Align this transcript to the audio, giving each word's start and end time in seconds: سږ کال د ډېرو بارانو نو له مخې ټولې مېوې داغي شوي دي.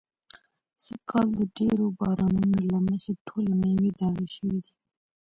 سږ 0.85 0.99
کال 1.09 1.27
د 1.39 1.41
ډېرو 1.57 1.85
بارانو 1.99 2.41
نو 2.51 2.59
له 2.71 2.79
مخې 2.87 3.11
ټولې 3.27 3.53
مېوې 3.61 3.89
داغي 3.99 4.27
شوي 4.35 4.59
دي. 4.65 4.73